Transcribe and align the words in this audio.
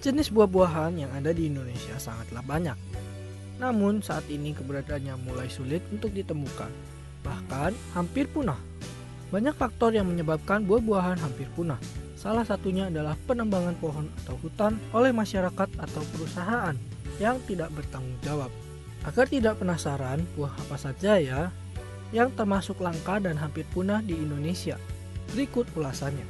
Jenis 0.00 0.32
buah-buahan 0.32 0.96
yang 0.96 1.12
ada 1.12 1.28
di 1.28 1.52
Indonesia 1.52 1.92
sangatlah 2.00 2.40
banyak. 2.40 2.72
Namun 3.60 4.00
saat 4.00 4.24
ini 4.32 4.56
keberadaannya 4.56 5.12
mulai 5.28 5.52
sulit 5.52 5.84
untuk 5.92 6.16
ditemukan, 6.16 6.72
bahkan 7.20 7.76
hampir 7.92 8.24
punah. 8.24 8.56
Banyak 9.28 9.52
faktor 9.60 9.92
yang 9.92 10.08
menyebabkan 10.08 10.64
buah-buahan 10.64 11.20
hampir 11.20 11.52
punah. 11.52 11.76
Salah 12.16 12.48
satunya 12.48 12.88
adalah 12.88 13.12
penambangan 13.28 13.76
pohon 13.76 14.08
atau 14.24 14.40
hutan 14.40 14.80
oleh 14.96 15.12
masyarakat 15.12 15.68
atau 15.68 16.02
perusahaan 16.16 16.72
yang 17.20 17.36
tidak 17.44 17.68
bertanggung 17.76 18.16
jawab. 18.24 18.48
Agar 19.04 19.28
tidak 19.28 19.60
penasaran, 19.60 20.24
buah 20.32 20.56
apa 20.64 20.80
saja 20.80 21.20
ya 21.20 21.52
yang 22.16 22.32
termasuk 22.32 22.80
langka 22.80 23.20
dan 23.20 23.36
hampir 23.36 23.68
punah 23.68 24.00
di 24.00 24.16
Indonesia? 24.16 24.80
Berikut 25.36 25.68
ulasannya. 25.76 26.24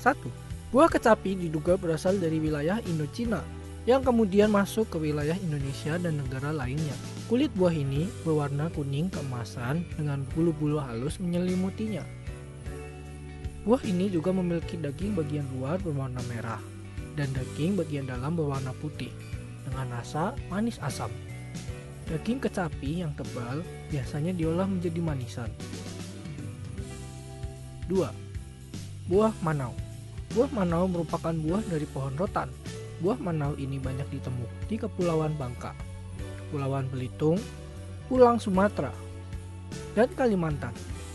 1. 0.00 0.47
Buah 0.68 0.92
kecapi 0.92 1.32
diduga 1.32 1.80
berasal 1.80 2.20
dari 2.20 2.36
wilayah 2.36 2.76
Indochina 2.84 3.40
yang 3.88 4.04
kemudian 4.04 4.52
masuk 4.52 4.92
ke 4.92 5.00
wilayah 5.00 5.32
Indonesia 5.40 5.96
dan 5.96 6.20
negara 6.20 6.52
lainnya. 6.52 6.92
Kulit 7.24 7.48
buah 7.56 7.72
ini 7.72 8.04
berwarna 8.20 8.68
kuning 8.76 9.08
keemasan 9.08 9.88
dengan 9.96 10.28
bulu-bulu 10.36 10.76
halus 10.76 11.16
menyelimutinya. 11.24 12.04
Buah 13.64 13.80
ini 13.88 14.12
juga 14.12 14.28
memiliki 14.28 14.76
daging 14.76 15.16
bagian 15.16 15.48
luar 15.56 15.80
berwarna 15.80 16.20
merah 16.28 16.60
dan 17.16 17.32
daging 17.32 17.80
bagian 17.80 18.04
dalam 18.04 18.36
berwarna 18.36 18.76
putih 18.76 19.08
dengan 19.64 19.88
rasa 19.88 20.36
manis 20.52 20.76
asam. 20.84 21.08
Daging 22.12 22.44
kecapi 22.44 23.08
yang 23.08 23.16
tebal 23.16 23.64
biasanya 23.88 24.36
diolah 24.36 24.68
menjadi 24.68 25.00
manisan. 25.00 25.48
2. 27.88 28.04
Buah 29.08 29.32
manau 29.40 29.87
Buah 30.36 30.50
manau 30.52 30.84
merupakan 30.84 31.32
buah 31.32 31.64
dari 31.68 31.88
pohon 31.88 32.12
rotan. 32.20 32.52
Buah 33.00 33.16
manau 33.16 33.54
ini 33.56 33.78
banyak 33.80 34.10
ditemukan 34.10 34.66
di 34.66 34.76
Kepulauan 34.76 35.38
Bangka, 35.38 35.72
Kepulauan 36.44 36.90
Belitung, 36.90 37.38
Pulang 38.10 38.42
Sumatera, 38.42 38.90
dan 39.94 40.10
Kalimantan. 40.12 40.74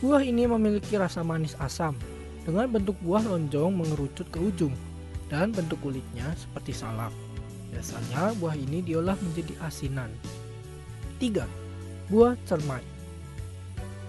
Buah 0.00 0.22
ini 0.22 0.46
memiliki 0.48 0.94
rasa 0.96 1.20
manis 1.26 1.58
asam 1.58 1.98
dengan 2.44 2.68
bentuk 2.68 2.94
buah 3.00 3.24
lonjong 3.24 3.72
mengerucut 3.72 4.28
ke 4.28 4.38
ujung 4.38 4.72
dan 5.32 5.50
bentuk 5.50 5.80
kulitnya 5.80 6.28
seperti 6.36 6.76
salak. 6.76 7.12
Biasanya 7.72 8.38
buah 8.38 8.54
ini 8.54 8.84
diolah 8.84 9.18
menjadi 9.18 9.58
asinan. 9.64 10.12
3. 11.18 11.42
Buah 12.12 12.36
cermai 12.44 12.84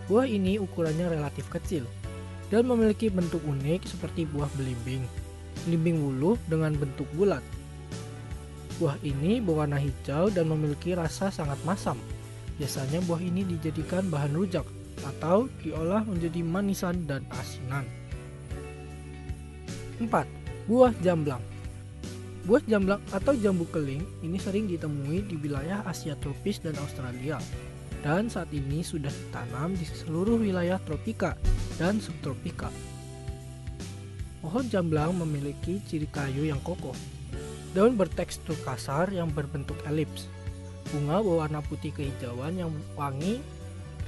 Buah 0.06 0.30
ini 0.30 0.62
ukurannya 0.62 1.18
relatif 1.18 1.50
kecil, 1.50 1.90
dan 2.54 2.70
memiliki 2.70 3.10
bentuk 3.10 3.42
unik 3.46 3.86
seperti 3.90 4.30
buah 4.30 4.50
belimbing. 4.58 5.06
Belimbing 5.66 5.98
wuluh 6.02 6.38
dengan 6.46 6.76
bentuk 6.78 7.10
bulat. 7.18 7.42
Buah 8.76 9.00
ini 9.08 9.40
berwarna 9.40 9.80
hijau 9.80 10.28
dan 10.30 10.52
memiliki 10.52 10.94
rasa 10.94 11.32
sangat 11.32 11.58
masam. 11.64 11.96
Biasanya 12.60 13.00
buah 13.08 13.24
ini 13.24 13.48
dijadikan 13.48 14.08
bahan 14.12 14.36
rujak 14.36 14.68
atau 15.04 15.48
diolah 15.64 16.04
menjadi 16.04 16.44
manisan 16.44 17.08
dan 17.08 17.24
asinan. 17.36 17.88
4. 20.00 20.12
Buah 20.68 20.92
jamblang 21.00 21.40
Buah 22.46 22.62
jamblang 22.70 23.02
atau 23.10 23.34
jambu 23.34 23.66
keling 23.74 24.06
ini 24.22 24.38
sering 24.38 24.70
ditemui 24.70 25.26
di 25.26 25.34
wilayah 25.40 25.82
Asia 25.88 26.14
tropis 26.20 26.62
dan 26.62 26.78
Australia 26.78 27.42
dan 28.06 28.30
saat 28.30 28.54
ini 28.54 28.86
sudah 28.86 29.10
ditanam 29.10 29.74
di 29.74 29.82
seluruh 29.82 30.38
wilayah 30.38 30.78
tropika 30.86 31.34
dan 31.80 32.00
subtropika. 32.00 32.72
Pohon 34.46 34.66
jamblang 34.70 35.18
memiliki 35.18 35.82
ciri 35.90 36.06
kayu 36.12 36.46
yang 36.46 36.62
kokoh. 36.62 36.94
Daun 37.74 37.98
bertekstur 37.98 38.56
kasar 38.62 39.10
yang 39.10 39.34
berbentuk 39.34 39.76
elips. 39.90 40.30
Bunga 40.94 41.20
berwarna 41.20 41.60
putih 41.66 41.90
kehijauan 41.92 42.56
yang 42.56 42.72
wangi 42.94 43.42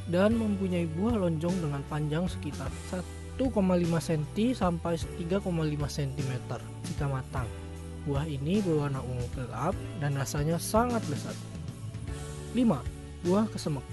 dan 0.07 0.37
mempunyai 0.37 0.87
buah 0.93 1.19
lonjong 1.19 1.57
dengan 1.57 1.81
panjang 1.91 2.29
sekitar 2.29 2.71
1,5 2.93 3.49
cm 3.99 4.55
sampai 4.55 4.95
3,5 4.95 5.41
cm 5.89 6.31
jika 6.85 7.05
matang. 7.09 7.49
Buah 8.07 8.23
ini 8.23 8.63
berwarna 8.63 9.03
ungu 9.03 9.27
gelap 9.35 9.75
dan 9.99 10.15
rasanya 10.15 10.55
sangat 10.55 11.03
lezat. 11.11 11.35
5 12.55 12.63
buah 13.27 13.49
kesemek. 13.51 13.83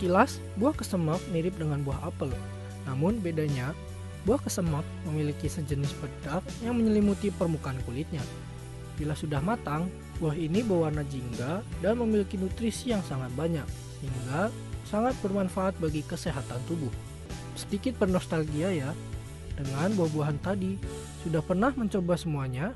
Kilas, 0.00 0.40
buah 0.56 0.72
kesemek 0.72 1.20
mirip 1.28 1.52
dengan 1.60 1.84
buah 1.84 2.08
apel. 2.08 2.32
Namun 2.90 3.22
bedanya, 3.22 3.70
buah 4.26 4.42
kesemek 4.42 4.82
memiliki 5.06 5.46
sejenis 5.46 5.94
bedak 6.02 6.42
yang 6.66 6.74
menyelimuti 6.74 7.30
permukaan 7.30 7.78
kulitnya. 7.86 8.20
Bila 8.98 9.14
sudah 9.14 9.38
matang, 9.38 9.86
buah 10.18 10.34
ini 10.34 10.60
berwarna 10.66 11.06
jingga 11.06 11.62
dan 11.78 11.94
memiliki 12.02 12.34
nutrisi 12.34 12.90
yang 12.90 13.00
sangat 13.06 13.30
banyak, 13.38 13.64
sehingga 14.02 14.50
sangat 14.90 15.14
bermanfaat 15.22 15.78
bagi 15.78 16.02
kesehatan 16.02 16.58
tubuh. 16.66 16.90
Sedikit 17.54 17.94
bernostalgia 17.96 18.74
ya, 18.74 18.90
dengan 19.54 19.94
buah-buahan 19.94 20.42
tadi. 20.42 20.76
Sudah 21.22 21.40
pernah 21.44 21.70
mencoba 21.72 22.18
semuanya? 22.18 22.74